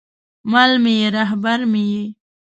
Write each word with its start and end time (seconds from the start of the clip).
مل 0.51 0.71
مې 0.83 0.93
یې، 0.99 1.07
رهبر 1.17 1.59
مې 1.71 1.83
یې 1.91 2.03